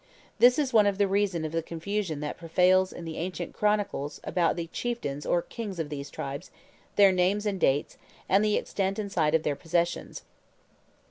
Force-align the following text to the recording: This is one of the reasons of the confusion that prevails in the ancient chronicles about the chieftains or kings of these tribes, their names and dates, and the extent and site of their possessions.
This 0.39 0.57
is 0.57 0.73
one 0.73 0.87
of 0.87 0.97
the 0.97 1.07
reasons 1.07 1.45
of 1.45 1.51
the 1.51 1.61
confusion 1.61 2.21
that 2.21 2.35
prevails 2.39 2.91
in 2.91 3.05
the 3.05 3.17
ancient 3.17 3.53
chronicles 3.53 4.19
about 4.23 4.55
the 4.55 4.65
chieftains 4.73 5.27
or 5.27 5.43
kings 5.43 5.77
of 5.77 5.89
these 5.89 6.09
tribes, 6.09 6.49
their 6.95 7.11
names 7.11 7.45
and 7.45 7.59
dates, 7.59 7.97
and 8.27 8.43
the 8.43 8.55
extent 8.57 8.97
and 8.97 9.11
site 9.11 9.35
of 9.35 9.43
their 9.43 9.55
possessions. 9.55 10.23